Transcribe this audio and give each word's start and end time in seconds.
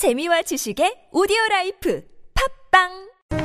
재미와 0.00 0.40
지식의 0.40 1.10
오디오 1.12 1.36
라이프 1.50 2.02
팟빵 2.72 2.88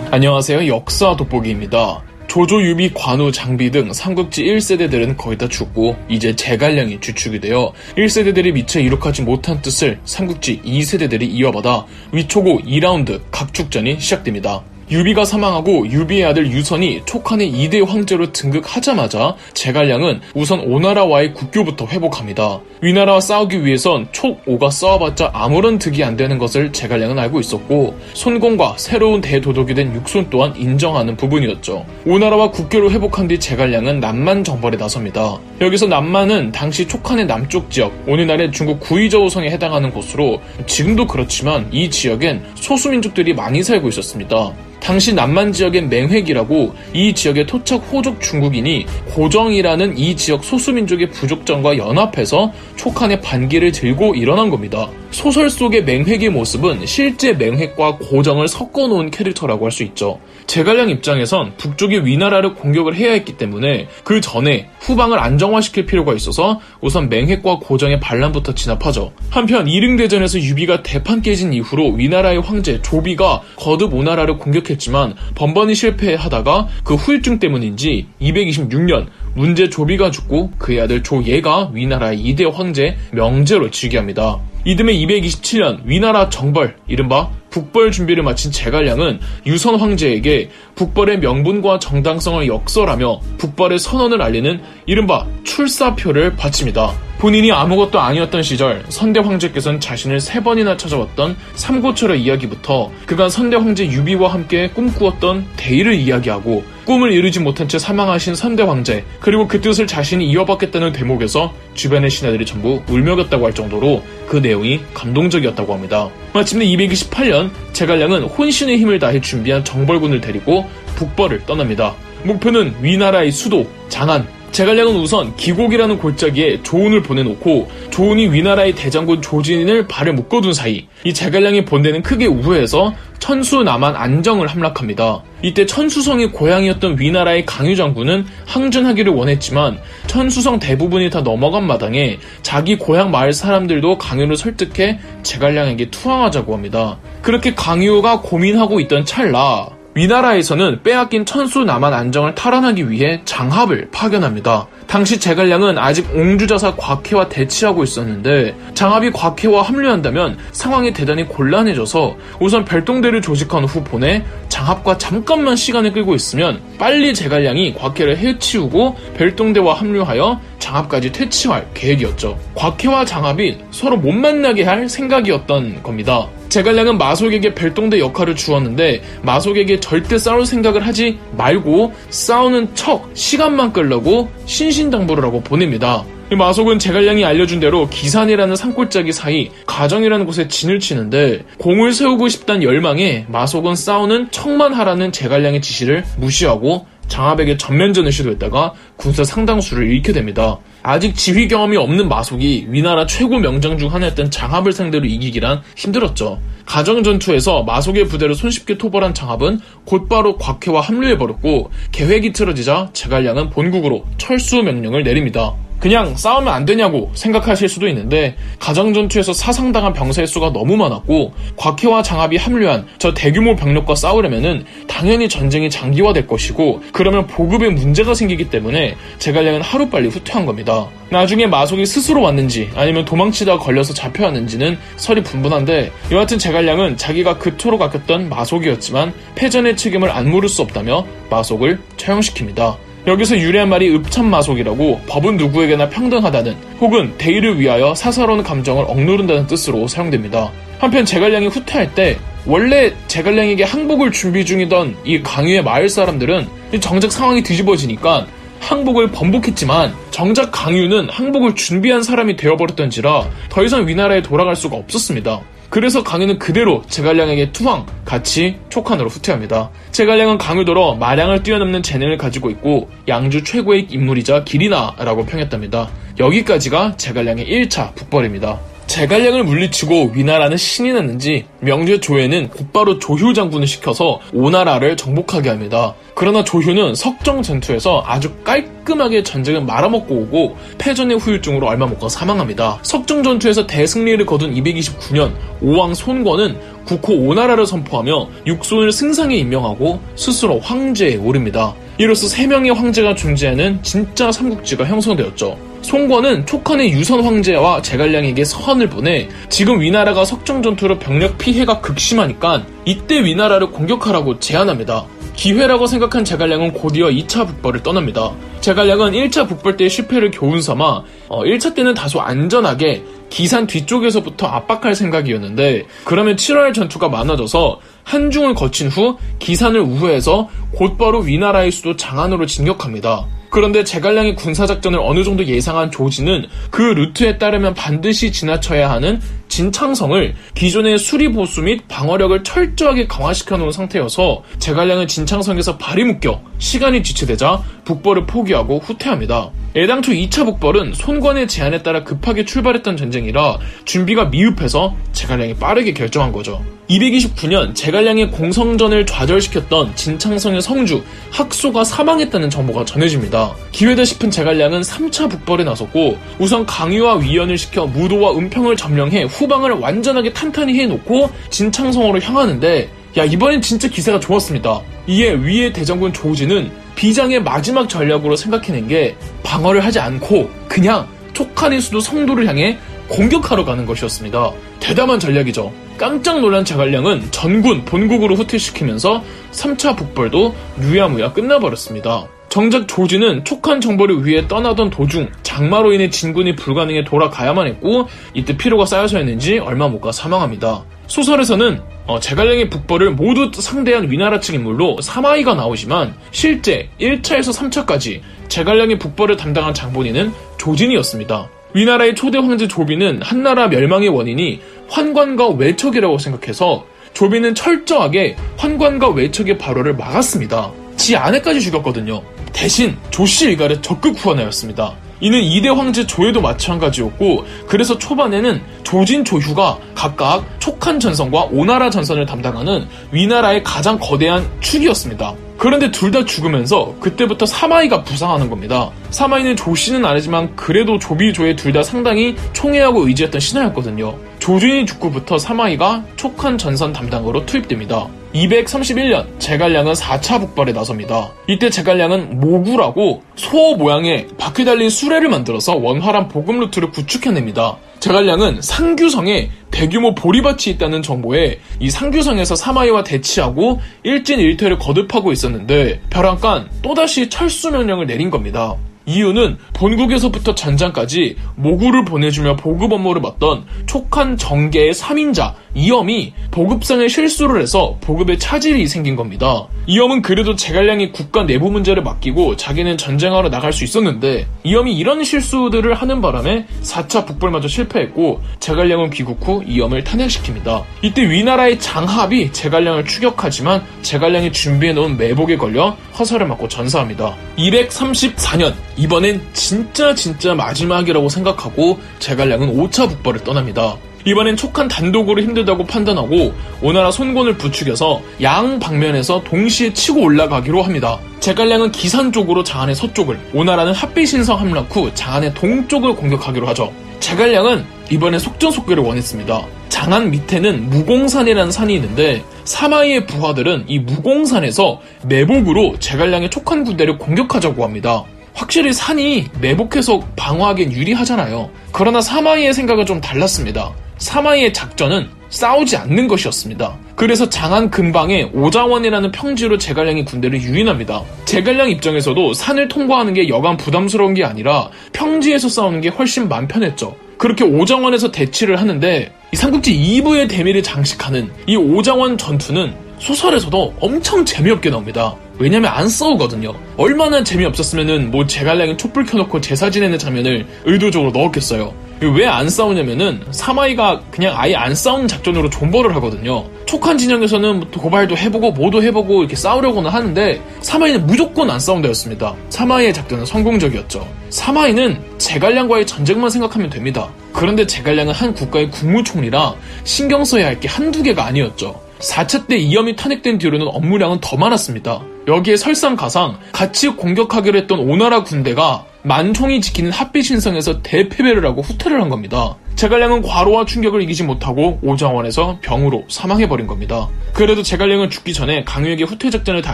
안녕하세요. 0.09 0.67
역사 0.67 1.13
돋보기입니다. 1.17 2.01
조조, 2.27 2.63
유비, 2.63 2.93
관우, 2.93 3.29
장비 3.33 3.69
등 3.69 3.91
삼국지 3.91 4.45
1세대들은 4.45 5.17
거의 5.17 5.37
다 5.37 5.49
죽고 5.49 5.97
이제 6.07 6.33
제갈량이 6.33 7.01
주축이 7.01 7.41
되어 7.41 7.73
1세대들이 7.97 8.53
미처 8.53 8.79
이룩하지 8.79 9.23
못한 9.23 9.61
뜻을 9.61 9.99
삼국지 10.05 10.61
2세대들이 10.61 11.23
이어받아 11.23 11.85
위촉오 12.13 12.61
2라운드 12.61 13.19
각축전이 13.31 13.99
시작됩니다. 13.99 14.63
유비가 14.91 15.25
사망하고 15.25 15.89
유비의 15.89 16.25
아들 16.25 16.51
유선이 16.51 17.05
촉한의 17.05 17.51
2대 17.51 17.83
황제로 17.85 18.31
등극하자마자 18.31 19.35
제갈량은 19.53 20.21
우선 20.35 20.59
오나라와의 20.59 21.33
국교부터 21.33 21.87
회복합니다. 21.87 22.59
위나라와 22.81 23.19
싸우기 23.19 23.65
위해선 23.65 24.09
촉 24.11 24.45
오가 24.45 24.69
싸워봤자 24.69 25.31
아무런 25.33 25.79
득이 25.79 26.03
안 26.03 26.15
되는 26.15 26.37
것을 26.37 26.71
제갈량은 26.71 27.17
알고 27.17 27.39
있었고 27.39 27.97
손권과 28.13 28.75
새로운 28.77 29.21
대도독이 29.21 29.73
된 29.73 29.95
육손 29.95 30.27
또한 30.29 30.55
인정하는 30.55 31.17
부분이었죠. 31.17 31.83
오나라와 32.05 32.51
국교를 32.51 32.91
회복한 32.91 33.27
뒤 33.27 33.39
제갈량은 33.39 33.99
남만 33.99 34.43
정벌에 34.43 34.77
나섭니다. 34.77 35.39
여기서 35.61 35.87
남만은 35.87 36.51
당시 36.51 36.87
촉한의 36.87 37.25
남쪽 37.25 37.71
지역, 37.71 37.91
오늘날의 38.07 38.51
중국 38.51 38.79
구이저우성에 38.81 39.49
해당하는 39.49 39.89
곳으로 39.89 40.41
지금도 40.67 41.07
그렇지만 41.07 41.67
이 41.71 41.89
지역엔 41.89 42.43
소수민족들이 42.53 43.33
많이 43.33 43.63
살고 43.63 43.89
있었습니다. 43.89 44.53
당시 44.85 45.15
남만 45.15 45.51
지역의 45.51 45.87
맹획이라고 45.87 46.75
이 46.93 47.11
지역의 47.11 47.47
토착 47.47 47.91
호족 47.91 48.21
중국인이 48.21 48.85
고정이라는 49.07 49.97
이 49.97 50.15
지역 50.15 50.43
소수민족의 50.43 51.09
부족정과 51.09 51.75
연합해서 51.75 52.53
촉한의 52.75 53.19
반기를 53.21 53.71
들고 53.71 54.13
일어난 54.13 54.51
겁니다. 54.51 54.87
소설 55.15 55.49
속의 55.49 55.85
맹획의 55.85 56.29
모습은 56.29 56.85
실제 56.85 57.31
맹획과 57.31 57.97
고정을 57.99 58.49
섞어 58.49 58.87
놓은 58.87 59.11
캐릭터라고 59.11 59.63
할 59.65 59.71
수 59.71 59.83
있죠. 59.83 60.19
제갈량 60.47 60.89
입장에선 60.89 61.53
북쪽의 61.57 62.05
위나라를 62.05 62.53
공격을 62.53 62.95
해야 62.95 63.11
했기 63.11 63.35
때문에 63.37 63.87
그 64.03 64.21
전에 64.21 64.69
후방을 64.79 65.19
안정화시킬 65.19 65.85
필요가 65.85 66.13
있어서 66.13 66.61
우선 66.81 67.09
맹획과 67.09 67.59
고정의 67.59 67.99
반란부터 67.99 68.55
진압하죠. 68.55 69.11
한편 69.29 69.67
이릉대전에서 69.67 70.39
유비가 70.39 70.83
대판 70.83 71.21
깨진 71.21 71.51
이후로 71.53 71.93
위나라의 71.93 72.39
황제 72.41 72.81
조비가 72.81 73.41
거듭 73.55 73.93
오나라를 73.93 74.37
공격했지만 74.37 75.15
번번이 75.35 75.75
실패하다가 75.75 76.67
그 76.83 76.95
후유증 76.95 77.39
때문인지 77.39 78.07
226년 78.21 79.07
문제 79.33 79.69
조비가 79.69 80.11
죽고 80.11 80.51
그의 80.57 80.81
아들 80.81 81.03
조예가 81.03 81.71
위나라의 81.73 82.19
2대 82.19 82.49
황제 82.51 82.95
명제로 83.11 83.71
즉위합니다. 83.71 84.39
이듬해 84.65 84.93
227년 84.93 85.81
위나라 85.85 86.27
정벌, 86.29 86.75
이른바 86.87 87.29
북벌 87.51 87.91
준비를 87.91 88.23
마친 88.23 88.51
제갈량은 88.51 89.19
유선 89.45 89.75
황제에게 89.75 90.49
북벌의 90.73 91.19
명분과 91.19 91.79
정당성을 91.79 92.47
역설하며 92.47 93.19
북벌의 93.37 93.77
선언을 93.77 94.21
알리는 94.21 94.61
이른바 94.87 95.25
출사표를 95.43 96.35
바칩니다. 96.35 96.93
본인이 97.17 97.51
아무것도 97.51 97.99
아니었던 97.99 98.43
시절 98.43 98.83
선대 98.89 99.19
황제께서는 99.19 99.79
자신을 99.79 100.19
세 100.19 100.43
번이나 100.43 100.75
찾아왔던 100.77 101.37
삼고철의 101.55 102.21
이야기부터 102.21 102.91
그간 103.05 103.29
선대 103.29 103.55
황제 103.55 103.85
유비와 103.85 104.33
함께 104.33 104.69
꿈꾸었던 104.69 105.45
대의를 105.55 105.95
이야기하고 105.95 106.63
꿈을 106.85 107.11
이루지 107.13 107.39
못한 107.39 107.67
채 107.67 107.79
사망하신 107.79 108.35
선대 108.35 108.63
황제 108.63 109.03
그리고 109.19 109.47
그 109.47 109.59
뜻을 109.59 109.87
자신이 109.87 110.29
이어받겠다는 110.29 110.91
대목에서 110.91 111.53
주변의 111.73 112.09
신하들이 112.09 112.45
전부 112.45 112.83
울먹였다고 112.87 113.45
할 113.45 113.53
정도로 113.53 114.03
그 114.27 114.37
내용이 114.37 114.81
감동적이었다고 114.93 115.73
합니다. 115.73 116.09
마침내 116.33 116.65
228년 116.65 117.49
제갈량은 117.73 118.23
혼신의 118.23 118.77
힘을 118.77 118.99
다해 118.99 119.19
준비한 119.21 119.63
정벌군을 119.63 120.21
데리고 120.21 120.69
북벌을 120.95 121.45
떠납니다. 121.45 121.95
목표는 122.23 122.75
위나라의 122.81 123.31
수도 123.31 123.67
장안 123.89 124.27
제갈량은 124.55 124.95
우선 124.95 125.35
기곡이라는 125.35 125.97
골짜기에 125.97 126.63
조운을 126.63 127.03
보내놓고 127.03 127.69
조운이 127.89 128.31
위나라의 128.31 128.73
대장군 128.73 129.21
조진을 129.21 129.85
발을 129.89 130.13
묶어둔 130.13 130.53
사이 130.53 130.87
이 131.03 131.13
제갈량의 131.13 131.65
본대는 131.65 132.01
크게 132.01 132.25
우회해서 132.27 132.93
천수 133.19 133.63
남한 133.63 133.97
안정을 133.97 134.47
함락합니다. 134.47 135.21
이때 135.41 135.65
천수성이 135.65 136.27
고향이었던 136.27 136.97
위나라의 136.97 137.45
강유 137.45 137.75
장군은 137.75 138.25
항전하기를 138.45 139.11
원했지만 139.11 139.77
천수성 140.07 140.59
대부분이 140.59 141.09
다 141.09 141.19
넘어간 141.19 141.67
마당에 141.67 142.17
자기 142.41 142.77
고향 142.77 143.11
마을 143.11 143.33
사람들도 143.33 143.97
강유를 143.97 144.37
설득해 144.37 144.99
제갈량에게 145.21 145.89
투항하자고 145.89 146.53
합니다. 146.53 146.97
그렇게 147.21 147.53
강유가 147.53 148.21
고민하고 148.21 148.79
있던 148.79 149.03
찰나 149.03 149.74
위나라에서는 149.95 150.83
빼앗긴 150.83 151.25
천수 151.25 151.63
남한 151.63 151.93
안정을 151.93 152.35
탈환하기 152.35 152.89
위해 152.89 153.21
장합을 153.23 153.87
파견합니다. 153.93 154.67
당시 154.87 155.21
제갈량은 155.21 155.77
아직 155.77 156.13
옹주자사 156.13 156.75
곽해와 156.75 157.29
대치하고 157.29 157.85
있었는데 157.85 158.55
장합이 158.73 159.11
곽해와 159.11 159.61
합류한다면 159.61 160.37
상황이 160.51 160.91
대단히 160.91 161.25
곤란해져서 161.25 162.17
우선 162.41 162.65
별동대를 162.65 163.21
조직한 163.21 163.63
후 163.63 163.85
보내 163.85 164.25
장합과 164.49 164.97
잠깐만 164.97 165.55
시간을 165.55 165.93
끌고 165.93 166.13
있으면 166.13 166.59
빨리 166.77 167.13
제갈량이 167.13 167.75
곽해를 167.75 168.17
해치우고 168.17 168.97
별동대와 169.17 169.75
합류하여 169.75 170.41
장합까지 170.59 171.13
퇴치할 171.13 171.69
계획이었죠. 171.73 172.37
곽해와 172.55 173.05
장합이 173.05 173.59
서로 173.71 173.95
못 173.95 174.11
만나게 174.11 174.63
할 174.65 174.89
생각이었던 174.89 175.83
겁니다. 175.83 176.27
제갈량은 176.55 176.97
마속에게 176.97 177.53
별동대 177.53 177.99
역할을 177.99 178.37
주었는데 178.37 179.01
마속에게 179.23 179.81
절대 179.81 180.17
싸울 180.17 180.45
생각을 180.45 180.87
하지 180.87 181.19
말고 181.35 181.91
싸우는 182.09 182.75
척 182.75 183.09
시간만 183.13 183.73
끌려고 183.73 184.31
신신당부를 184.45 185.25
하고 185.25 185.41
보냅니다. 185.41 186.05
마속은 186.31 186.79
제갈량이 186.79 187.25
알려준 187.25 187.59
대로 187.59 187.89
기산이라는 187.89 188.55
산골짜기 188.55 189.11
사이 189.11 189.51
가정이라는 189.67 190.25
곳에 190.25 190.47
진을 190.47 190.79
치는데 190.79 191.43
공을 191.57 191.91
세우고 191.91 192.29
싶다는 192.29 192.63
열망에 192.63 193.25
마속은 193.27 193.75
싸우는 193.75 194.31
척만 194.31 194.73
하라는 194.75 195.11
제갈량의 195.11 195.61
지시를 195.61 196.05
무시하고 196.17 196.85
장합에게 197.09 197.57
전면전을 197.57 198.13
시도했다가 198.13 198.73
군사 198.95 199.25
상당수를 199.25 199.87
잃게 199.89 200.13
됩니다. 200.13 200.57
아직 200.87 201.15
지휘 201.15 201.47
경험이 201.47 201.77
없는 201.77 202.07
마속이 202.07 202.67
위나라 202.69 203.07
최고 203.07 203.39
명장 203.39 203.79
중 203.79 203.91
하나였던 203.91 204.29
장합을 204.29 204.71
상대로 204.71 205.05
이기기란 205.05 205.63
힘들었죠. 205.75 206.39
가정 206.67 207.01
전투에서 207.01 207.63
마속의 207.63 208.07
부대를 208.07 208.35
손쉽게 208.35 208.77
토벌한 208.77 209.15
장합은 209.15 209.61
곧바로 209.83 210.37
곽해와 210.37 210.81
합류해버렸고 210.81 211.71
계획이 211.91 212.33
틀어지자 212.33 212.91
제갈량은 212.93 213.49
본국으로 213.49 214.05
철수 214.19 214.61
명령을 214.61 215.01
내립니다. 215.01 215.55
그냥 215.85 216.15
싸우면 216.15 216.51
안 216.51 216.65
되냐고 216.65 217.11
생각하실 217.13 217.69
수도 217.69 217.87
있는데 217.89 218.35
가정 218.57 218.91
전투에서 218.91 219.33
사상당한 219.33 219.93
병사의 219.93 220.25
수가 220.25 220.51
너무 220.51 220.75
많았고 220.77 221.31
곽해와 221.57 222.01
장합이 222.01 222.37
합류한 222.37 222.87
저 222.97 223.13
대규모 223.13 223.55
병력과 223.55 223.93
싸우려면은 223.93 224.65
당연히 224.87 225.29
전쟁이 225.29 225.69
장기화될 225.69 226.25
것이고 226.25 226.81
그러면 226.91 227.27
보급에 227.27 227.69
문제가 227.69 228.15
생기기 228.15 228.49
때문에 228.49 228.95
제갈량은 229.19 229.61
하루빨리 229.61 230.07
후퇴한 230.07 230.47
겁니다. 230.47 230.87
나중에 231.11 231.45
마속이 231.45 231.85
스스로 231.85 232.23
왔는지 232.23 232.71
아니면 232.73 233.05
도망치다가 233.05 233.59
걸려서 233.59 233.93
잡혀왔는지는 233.93 234.79
설이 234.95 235.21
분분한데 235.21 235.91
여하튼 236.11 236.39
제갈량은 236.39 236.97
자기가 236.97 237.37
그토록 237.37 237.83
아꼈던 237.83 238.29
마속이었지만 238.29 239.13
패전의 239.35 239.77
책임을 239.77 240.09
안 240.09 240.31
물을 240.31 240.49
수 240.49 240.63
없다며 240.63 241.05
마속을 241.29 241.79
처형시킵니다. 241.97 242.84
여기서 243.07 243.37
유래한 243.37 243.69
말이 243.69 243.93
읍참마속이라고 243.95 245.01
법은 245.07 245.37
누구에게나 245.37 245.89
평등하다는 245.89 246.55
혹은 246.79 247.13
대의를 247.17 247.59
위하여 247.59 247.93
사사로운 247.93 248.41
감정을 248.41 248.85
억누른다는 248.87 249.45
뜻으로 249.45 249.87
사용됩니다. 249.87 250.51
한편 250.79 251.05
제갈량이 251.05 251.47
후퇴할 251.47 251.93
때 251.93 252.17
원래 252.47 252.93
제갈량에게 253.07 253.63
항복을 253.63 254.11
준비 254.11 254.45
중이던 254.45 254.97
이 255.03 255.21
강유의 255.21 255.63
마을 255.63 255.87
사람들은 255.87 256.47
정작 256.79 257.11
상황이 257.11 257.43
뒤집어지니까 257.43 258.27
항복을 258.59 259.11
번복했지만 259.11 259.93
정작 260.09 260.51
강유는 260.51 261.09
항복을 261.09 261.55
준비한 261.55 262.01
사람이 262.01 262.35
되어버렸던지라 262.35 263.29
더 263.49 263.63
이상 263.63 263.87
위나라에 263.87 264.21
돌아갈 264.23 264.55
수가 264.55 264.75
없었습니다. 264.77 265.41
그래서 265.69 266.03
강유는 266.03 266.39
그대로 266.39 266.83
제갈량에게 266.87 267.51
투항, 267.51 267.85
같이 268.05 268.57
촉한으로 268.69 269.09
후퇴합니다. 269.09 269.69
제갈량은 269.91 270.37
강유도로 270.37 270.95
마량을 270.95 271.43
뛰어넘는 271.43 271.83
재능을 271.83 272.17
가지고 272.17 272.49
있고 272.51 272.89
양주 273.07 273.43
최고의 273.43 273.87
인물이자 273.89 274.43
길이나라고 274.43 275.25
평했답니다. 275.25 275.89
여기까지가 276.19 276.97
제갈량의 276.97 277.45
1차 277.45 277.95
북벌입니다. 277.95 278.59
제갈량을 278.87 279.43
물리치고 279.43 280.11
위나라는 280.13 280.57
신이 280.57 280.93
났는지 280.93 281.45
명제 281.59 281.99
조에는 281.99 282.49
곧바로 282.49 282.99
조휴 282.99 283.33
장군을 283.33 283.67
시켜서 283.67 284.19
오나라를 284.33 284.95
정복하게 284.95 285.49
합니다. 285.49 285.95
그러나 286.13 286.43
조휴는 286.43 286.95
석정 286.95 287.41
전투에서 287.41 288.03
아주 288.05 288.31
깔끔하게 288.45 289.23
전쟁을 289.23 289.61
말아먹고 289.63 290.15
오고 290.15 290.55
패전의 290.77 291.17
후유증으로 291.17 291.67
얼마 291.67 291.85
못 291.87 291.99
가 291.99 292.07
사망합니다. 292.09 292.79
석정 292.83 293.23
전투에서 293.23 293.65
대승리를 293.67 294.25
거둔 294.25 294.53
229년 294.53 295.33
오왕 295.61 295.93
손권은 295.93 296.57
국호 296.85 297.13
오나라를 297.27 297.65
선포하며 297.65 298.27
육손을 298.45 298.91
승상에 298.91 299.35
임명하고 299.37 299.99
스스로 300.15 300.59
황제에 300.59 301.15
오릅니다. 301.15 301.73
이로써 301.97 302.27
세 302.27 302.45
명의 302.47 302.71
황제가 302.71 303.15
존재하는 303.15 303.79
진짜 303.81 304.31
삼국지가 304.31 304.85
형성되었죠. 304.85 305.57
송권은 305.85 306.47
촉한의 306.47 306.91
유선 306.91 307.23
황제와 307.23 307.83
제갈량에게 307.83 308.43
서한을 308.43 308.89
보내 308.89 309.29
지금 309.49 309.81
위나라가 309.81 310.25
석정 310.25 310.63
전투로 310.63 310.97
병력 310.97 311.37
피해가 311.37 311.79
극심하니까 311.79 312.65
이때 312.85 313.23
위나라를 313.23 313.69
공격하라고 313.69 314.39
제안합니다. 314.39 315.05
기회라고 315.35 315.85
생각한 315.85 316.25
제갈량은 316.25 316.73
곧이어 316.73 317.09
2차 317.09 317.45
북벌을 317.45 317.83
떠납니다. 317.83 318.31
제갈량은 318.61 319.11
1차 319.11 319.47
북벌 319.47 319.77
때의 319.77 319.89
실패를 319.91 320.31
교훈 320.31 320.59
삼아 320.61 321.03
어, 321.27 321.43
1차 321.43 321.75
때는 321.75 321.93
다소 321.93 322.19
안전하게 322.19 323.03
기산 323.29 323.67
뒤쪽에서부터 323.67 324.47
압박할 324.47 324.95
생각이었는데 324.95 325.85
그러면 326.03 326.35
7월 326.35 326.73
전투가 326.73 327.09
많아져서 327.09 327.79
한중을 328.03 328.55
거친 328.55 328.87
후 328.87 329.17
기산을 329.37 329.81
우회해서 329.81 330.49
곧바로 330.71 331.19
위나라의 331.19 331.71
수도 331.71 331.95
장안으로 331.95 332.47
진격합니다. 332.47 333.27
그런데 333.55 333.85
제갈량의 333.85 334.35
군사작전을 334.35 334.99
어느 335.01 335.23
정도 335.23 335.45
예상한 335.45 335.89
조지는 335.89 336.45
그 336.71 336.81
루트에 336.81 337.37
따르면 337.37 337.73
반드시 337.73 338.33
지나쳐야 338.33 338.91
하는 338.91 339.21
진창성을 339.47 340.35
기존의 340.55 340.97
수리 340.99 341.31
보수 341.31 341.61
및 341.61 341.87
방어력을 341.87 342.43
철저하게 342.43 343.07
강화시켜 343.07 343.55
놓은 343.55 343.71
상태여서 343.71 344.43
제갈량은 344.59 345.07
진창성에서 345.07 345.77
발이 345.77 346.03
묶여 346.03 346.41
시간이 346.57 347.01
지체되자 347.01 347.63
북벌을 347.85 348.25
포기하고 348.25 348.79
후퇴합니다. 348.79 349.51
애당초 349.77 350.11
2차 350.11 350.43
북벌은 350.45 350.93
손관의 350.93 351.47
제안에 351.47 351.81
따라 351.81 352.03
급하게 352.03 352.43
출발했던 352.43 352.97
전쟁이라 352.97 353.59
준비가 353.85 354.25
미흡해서 354.25 354.97
제갈량이 355.15 355.55
빠르게 355.55 355.93
결정한 355.93 356.31
거죠. 356.31 356.63
229년 356.89 357.73
제갈량의 357.73 358.29
공성전을 358.31 359.07
좌절시켰던 359.07 359.95
진창성의 359.95 360.61
성주 360.61 361.03
학소가 361.31 361.83
사망했다는 361.83 362.49
정보가 362.51 362.85
전해집니다. 362.85 363.55
기회다 363.71 364.05
싶은 364.05 364.29
제갈량은 364.29 364.81
3차 364.81 365.29
북벌에 365.29 365.63
나섰고 365.63 366.17
우선 366.37 366.65
강유와 366.65 367.15
위연을 367.15 367.57
시켜 367.57 367.87
무도와 367.87 368.37
은평을 368.37 368.77
점령해 368.77 369.23
후방을 369.23 369.71
완전하게 369.71 370.33
탄탄히 370.33 370.79
해놓고 370.79 371.31
진창성으로 371.49 372.21
향하는데 372.21 372.89
야 373.17 373.23
이번엔 373.23 373.61
진짜 373.61 373.87
기세가 373.87 374.19
좋았습니다. 374.19 374.81
이에 375.07 375.33
위의 375.33 375.71
대장군 375.71 376.13
조지는 376.13 376.69
비장의 376.95 377.41
마지막 377.43 377.87
전략으로 377.87 378.35
생각해낸 378.35 378.87
게 378.87 379.15
방어를 379.43 379.83
하지 379.83 379.99
않고 379.99 380.49
그냥 380.67 381.07
촉한의 381.33 381.81
수도 381.81 381.99
성도를 381.99 382.47
향해 382.47 382.77
공격하러 383.07 383.65
가는 383.65 383.85
것이었습니다. 383.85 384.51
대담한 384.85 385.19
전략이죠. 385.19 385.73
깜짝 385.97 386.41
놀란 386.41 386.63
자갈량은 386.63 387.31
전군 387.31 387.85
본국으로 387.85 388.35
후퇴시키면서 388.35 389.23
3차 389.51 389.97
북벌도 389.97 390.53
유야무야 390.79 391.33
끝나버렸습니다. 391.33 392.27
정작 392.49 392.87
조지는 392.87 393.43
촉한 393.45 393.81
정보를 393.81 394.23
위해 394.25 394.47
떠나던 394.47 394.91
도중 394.91 395.29
장마로 395.41 395.91
인해 395.91 396.11
진군이 396.11 396.55
불가능해 396.55 397.03
돌아가야만 397.03 397.65
했고 397.65 398.07
이때 398.35 398.55
피로가 398.55 398.85
쌓여서였는지 398.85 399.57
얼마 399.57 399.87
못 399.87 400.01
가 400.01 400.11
사망합니다. 400.11 400.83
소설에서는 401.07 401.81
어, 402.05 402.19
제갈량의 402.19 402.69
북벌을 402.69 403.09
모두 403.11 403.49
상대한 403.59 404.11
위나라 404.11 404.39
측 404.39 404.53
인물로 404.53 405.01
사마이가 405.01 405.55
나오지만 405.55 406.13
실제 406.29 406.89
1차에서 407.01 407.57
3차까지 407.57 408.21
제갈량의 408.49 408.99
북벌을 408.99 409.35
담당한 409.35 409.73
장본인은 409.73 410.31
조진이었습니다. 410.59 411.49
위나라의 411.75 412.15
초대 412.15 412.37
황제 412.37 412.69
조비는 412.69 413.21
한나라 413.21 413.67
멸망의 413.67 414.07
원인이 414.07 414.61
환관과 414.89 415.49
외척이라고 415.49 416.17
생각해서 416.17 416.85
조비는 417.13 417.55
철저하게 417.55 418.35
환관과 418.57 419.09
외척의 419.09 419.57
발호를 419.57 419.95
막았습니다. 419.95 420.71
지 420.97 421.15
아내까지 421.15 421.61
죽였거든요. 421.61 422.21
대신 422.53 422.97
조씨 423.09 423.45
일가를 423.45 423.81
적극 423.81 424.15
후원하였습니다. 424.17 424.93
이는 425.21 425.41
2대 425.41 425.73
황제 425.73 426.05
조에도 426.05 426.41
마찬가지였고 426.41 427.45
그래서 427.67 427.97
초반에는 427.97 428.61
조진 428.83 429.23
조휴가 429.23 429.77
각각 429.95 430.43
촉한 430.59 430.99
전선과 430.99 431.49
오나라 431.51 431.89
전선을 431.89 432.25
담당하는 432.25 432.85
위나라의 433.11 433.63
가장 433.63 433.97
거대한 433.97 434.45
축이었습니다. 434.59 435.33
그런데 435.57 435.89
둘 435.89 436.11
다 436.11 436.23
죽으면서 436.25 436.93
그때부터 436.99 437.45
사마이가 437.45 438.03
부상하는 438.03 438.49
겁니다. 438.49 438.91
사마이는 439.09 439.55
조씨는 439.55 440.03
아니지만 440.05 440.53
그래도 440.55 440.99
조비조의 440.99 441.55
둘다 441.55 441.81
상당히 441.81 442.35
총애하고 442.51 443.07
의지했던 443.07 443.39
신하였거든요. 443.39 444.15
조진이 444.45 444.85
죽고부터 444.85 445.39
사마의가 445.39 446.03
촉한 446.17 446.59
전선 446.59 446.93
담당으로 446.93 447.47
투입됩니다. 447.47 448.07
231년 448.35 449.25
제갈량은 449.39 449.93
4차 449.93 450.39
북벌에 450.39 450.71
나섭니다. 450.71 451.31
이때 451.47 451.71
제갈량은 451.71 452.41
목우라고 452.41 453.23
소 453.35 453.75
모양의 453.75 454.27
바퀴 454.37 454.63
달린 454.63 454.91
수레를 454.91 455.29
만들어서 455.29 455.77
원활한 455.77 456.27
보급 456.27 456.59
루트를 456.59 456.91
구축해냅니다. 456.91 457.77
제갈량은 457.99 458.61
상규성에 458.61 459.49
대규모 459.71 460.13
보리밭이 460.13 460.75
있다는 460.75 461.01
정보에 461.01 461.57
이 461.79 461.89
상규성에서 461.89 462.55
사마의와 462.55 463.03
대치하고 463.03 463.81
일진 464.03 464.39
일퇴를 464.39 464.77
거듭하고 464.77 465.31
있었는데 465.31 466.01
별안간 466.11 466.69
또다시 466.83 467.31
철수 467.31 467.71
명령을 467.71 468.05
내린 468.05 468.29
겁니다. 468.29 468.75
이유는 469.05 469.57
본국에서부터 469.73 470.55
전장까지 470.55 471.35
목우를 471.55 472.05
보내주며 472.05 472.55
보급 472.55 472.93
업무를 472.93 473.21
맡던 473.21 473.65
촉한 473.85 474.37
정계의 474.37 474.93
3인자 474.93 475.53
이엄이 475.75 476.33
보급상에 476.51 477.07
실수를 477.07 477.61
해서 477.61 477.97
보급에 478.01 478.37
차질이 478.37 478.87
생긴 478.87 479.15
겁니다. 479.15 479.67
이엄은 479.87 480.21
그래도 480.21 480.55
제갈량이 480.55 481.11
국가 481.11 481.43
내부 481.43 481.69
문제를 481.69 482.01
맡기고 482.01 482.55
자기는 482.55 482.97
전쟁하러 482.97 483.49
나갈 483.49 483.73
수 483.73 483.83
있었는데 483.83 484.47
이엄이 484.63 484.95
이런 484.95 485.23
실수들을 485.23 485.93
하는 485.93 486.21
바람에 486.21 486.65
4차 486.81 487.25
북벌마저 487.25 487.67
실패했고 487.67 488.41
제갈량은 488.59 489.09
귀국 489.11 489.45
후 489.45 489.63
이엄을 489.67 490.03
탄핵시킵니다. 490.03 490.83
이때 491.01 491.29
위나라의 491.29 491.79
장합이 491.79 492.51
제갈량을 492.51 493.05
추격하지만 493.05 493.83
제갈량이 494.01 494.51
준비해놓은 494.51 495.17
매복에 495.17 495.57
걸려 495.57 495.97
화살을 496.13 496.47
맞고 496.47 496.69
전사합니다. 496.69 497.35
234년 497.57 498.73
이번엔 498.97 499.41
진짜 499.53 500.15
진짜 500.15 500.53
마지막이라고 500.55 501.29
생각하고 501.29 501.99
제갈량은 502.19 502.75
5차 502.77 503.09
북벌을 503.09 503.43
떠납니다. 503.43 503.97
이번엔 504.25 504.55
촉한 504.55 504.87
단독으로 504.87 505.41
힘들다고 505.41 505.85
판단하고 505.85 506.53
오나라 506.81 507.11
손권을 507.11 507.57
부추겨서 507.57 508.21
양 508.41 508.79
방면에서 508.79 509.43
동시에 509.43 509.93
치고 509.93 510.21
올라가기로 510.21 510.81
합니다. 510.81 511.19
제갈량은 511.41 511.91
기산 511.91 512.31
쪽으로 512.31 512.63
장안의 512.63 512.95
서쪽을, 512.95 513.39
오나라는 513.53 513.93
합비신성 513.93 514.59
함락 514.59 514.95
후 514.95 515.11
장안의 515.13 515.53
동쪽을 515.53 516.15
공격하기로 516.15 516.67
하죠. 516.69 516.91
제갈량은 517.19 517.85
이번에 518.09 518.39
속전속결을 518.39 519.03
원했습니다. 519.03 519.65
장안 519.89 520.31
밑에는 520.31 520.89
무공산이라는 520.89 521.71
산이 521.71 521.95
있는데 521.95 522.43
사마이의 522.63 523.27
부하들은 523.27 523.85
이 523.87 523.99
무공산에서 523.99 525.01
매복으로 525.25 525.97
제갈량의 525.99 526.49
촉한 526.49 526.83
군대를 526.83 527.19
공격하자고 527.19 527.83
합니다. 527.83 528.23
확실히 528.55 528.93
산이 528.93 529.49
매복해서 529.61 530.21
방어하기엔 530.35 530.93
유리하잖아요. 530.93 531.69
그러나 531.91 532.21
사마이의 532.21 532.73
생각은 532.73 533.05
좀 533.05 533.21
달랐습니다. 533.21 533.93
사마이의 534.17 534.73
작전은 534.73 535.27
싸우지 535.49 535.97
않는 535.97 536.27
것이었습니다. 536.27 536.97
그래서 537.15 537.49
장안 537.49 537.89
근방에 537.91 538.49
오자원이라는 538.53 539.31
평지로 539.31 539.77
제갈량이 539.77 540.25
군대를 540.25 540.61
유인합니다. 540.61 541.21
제갈량 541.45 541.89
입장에서도 541.89 542.53
산을 542.53 542.87
통과하는 542.87 543.33
게 543.33 543.47
여간 543.49 543.77
부담스러운 543.77 544.33
게 544.33 544.43
아니라 544.43 544.89
평지에서 545.13 545.69
싸우는 545.69 546.01
게 546.01 546.09
훨씬 546.09 546.47
맘 546.47 546.67
편했죠. 546.67 547.15
그렇게 547.37 547.65
오장원에서 547.65 548.31
대치를 548.31 548.79
하는데 548.79 549.33
이 549.51 549.55
삼국지 549.55 549.93
2부의 549.93 550.49
대미를 550.49 550.81
장식하는 550.81 551.51
이 551.67 551.75
오장원 551.75 552.37
전투는 552.37 553.04
소설에서도 553.19 553.95
엄청 553.99 554.45
재미없게 554.45 554.89
나옵니다. 554.89 555.35
왜냐면 555.57 555.91
안 555.93 556.09
싸우거든요. 556.09 556.73
얼마나 556.97 557.43
재미없었으면은 557.43 558.29
뭐 558.31 558.45
제갈량이 558.45 558.97
촛불 558.97 559.25
켜놓고 559.25 559.61
제사 559.61 559.89
지내는 559.89 560.17
장면을 560.19 560.65
의도적으로 560.85 561.31
넣었겠어요. 561.31 561.93
왜 562.21 562.45
안 562.45 562.69
싸우냐면은 562.69 563.41
사마이가 563.51 564.21
그냥 564.31 564.53
아예 564.57 564.73
안 564.75 564.95
싸우는 564.95 565.27
작전으로 565.27 565.69
존버를 565.69 566.15
하거든요. 566.15 566.65
촉한 566.85 567.17
진영에서는 567.17 567.79
뭐 567.79 567.89
고발도 567.91 568.37
해보고 568.37 568.71
뭐도 568.71 569.03
해보고 569.03 569.39
이렇게 569.41 569.55
싸우려고는 569.57 570.09
하는데 570.09 570.61
사마이는 570.81 571.25
무조건 571.27 571.69
안 571.69 571.79
싸운다였습니다. 571.79 572.55
사마이의 572.69 573.13
작전은 573.13 573.45
성공적이었죠. 573.45 574.25
사마이는 574.49 575.19
제갈량과의 575.37 576.05
전쟁만 576.07 576.49
생각하면 576.49 576.89
됩니다. 576.89 577.27
그런데 577.51 577.85
제갈량은 577.85 578.33
한 578.33 578.53
국가의 578.53 578.89
국무총리라 578.91 579.75
신경 580.05 580.45
써야 580.45 580.67
할 580.67 580.79
게 580.79 580.87
한두 580.87 581.21
개가 581.21 581.45
아니었죠. 581.45 581.99
4차 582.25 582.67
때 582.67 582.77
이염이 582.77 583.15
탄핵된 583.15 583.57
뒤로는 583.59 583.87
업무량은 583.87 584.39
더 584.41 584.57
많았습니다. 584.57 585.21
여기에 585.47 585.77
설상가상 585.77 586.57
같이 586.71 587.09
공격하기로 587.09 587.77
했던 587.77 587.99
오나라 587.99 588.43
군대가 588.43 589.05
만총이 589.23 589.81
지키는 589.81 590.11
합비신성에서 590.11 591.01
대패배를 591.01 591.65
하고 591.65 591.81
후퇴를 591.81 592.21
한 592.21 592.29
겁니다. 592.29 592.77
제갈량은 592.95 593.41
과로와 593.41 593.85
충격을 593.85 594.21
이기지 594.21 594.43
못하고 594.43 594.99
오장원에서 595.03 595.79
병으로 595.81 596.23
사망해버린 596.27 596.87
겁니다. 596.87 597.27
그래도 597.53 597.83
제갈량은 597.83 598.29
죽기 598.29 598.53
전에 598.53 598.83
강유에게 598.83 599.25
후퇴 599.25 599.49
작전을 599.49 599.81
다 599.81 599.93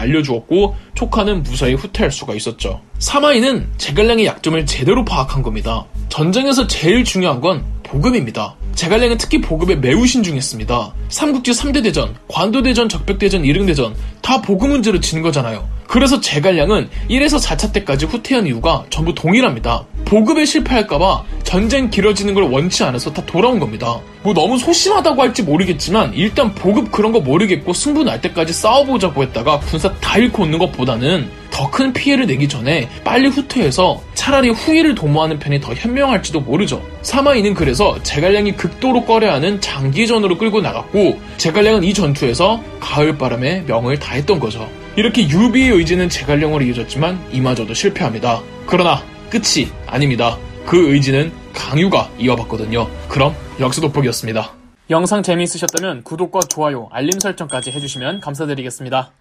알려주었고 0.00 0.76
촉하는 0.94 1.42
무사히 1.42 1.74
후퇴할 1.74 2.10
수가 2.10 2.34
있었죠. 2.34 2.80
사마이는 2.98 3.68
제갈량의 3.76 4.26
약점을 4.26 4.64
제대로 4.66 5.04
파악한 5.04 5.42
겁니다. 5.42 5.86
전쟁에서 6.08 6.66
제일 6.66 7.04
중요한 7.04 7.40
건 7.40 7.64
보급입니다. 7.82 8.54
제갈량은 8.82 9.16
특히 9.16 9.40
보급에 9.40 9.76
매우 9.76 10.04
신중했습니다. 10.04 10.94
삼국지 11.08 11.52
3대 11.52 11.84
대전, 11.84 12.16
관도대전, 12.26 12.88
적벽대전, 12.88 13.44
이릉대전 13.44 13.94
다 14.22 14.42
보급 14.42 14.70
문제로 14.70 14.98
지는 14.98 15.22
거잖아요. 15.22 15.68
그래서 15.86 16.20
제갈량은 16.20 16.88
1에서 17.08 17.40
4차 17.40 17.72
때까지 17.72 18.06
후퇴한 18.06 18.48
이유가 18.48 18.84
전부 18.90 19.14
동일합니다. 19.14 19.84
보급에 20.04 20.44
실패할까봐 20.44 21.22
전쟁 21.44 21.90
길어지는 21.90 22.34
걸 22.34 22.50
원치 22.50 22.82
않아서 22.82 23.12
다 23.12 23.24
돌아온 23.24 23.60
겁니다. 23.60 24.00
뭐 24.24 24.34
너무 24.34 24.58
소심하다고 24.58 25.22
할지 25.22 25.44
모르겠지만 25.44 26.14
일단 26.14 26.52
보급 26.52 26.90
그런 26.90 27.12
거 27.12 27.20
모르겠고 27.20 27.74
승부 27.74 28.02
날 28.02 28.20
때까지 28.20 28.52
싸워보자고 28.52 29.22
했다가 29.22 29.60
군사 29.60 29.92
다 30.00 30.18
잃고 30.18 30.42
오는 30.42 30.58
것보다는 30.58 31.30
더 31.52 31.70
큰 31.72 31.92
피해를 31.92 32.26
내기 32.26 32.48
전에 32.48 32.88
빨리 33.02 33.28
후퇴해서 33.28 34.02
차라리 34.14 34.50
후위를 34.50 34.94
도모하는 34.94 35.38
편이 35.38 35.60
더 35.60 35.72
현명할지도 35.72 36.40
모르죠. 36.40 36.82
사마이는 37.02 37.54
그래서 37.54 38.02
제갈량이 38.02 38.56
극도로 38.56 39.04
꺼려하는 39.04 39.60
장기전으로 39.60 40.36
끌고 40.38 40.60
나갔고 40.60 41.18
제갈량은 41.38 41.84
이 41.84 41.94
전투에서 41.94 42.62
가을바람에 42.80 43.62
명을 43.66 43.98
다했던 43.98 44.38
거죠. 44.38 44.68
이렇게 44.96 45.26
유비의 45.28 45.70
의지는 45.70 46.08
제갈량으로 46.10 46.62
이어졌지만 46.64 47.18
이마저도 47.32 47.72
실패합니다. 47.72 48.42
그러나 48.66 49.02
끝이 49.30 49.68
아닙니다. 49.86 50.36
그 50.66 50.92
의지는 50.92 51.32
강유가 51.54 52.10
이어봤거든요. 52.18 52.88
그럼 53.08 53.34
역수 53.60 53.80
돋보기였습니다. 53.80 54.52
영상 54.90 55.22
재미있으셨다면 55.22 56.02
구독과 56.02 56.40
좋아요, 56.40 56.88
알림 56.92 57.18
설정까지 57.18 57.70
해주시면 57.70 58.20
감사드리겠습니다. 58.20 59.12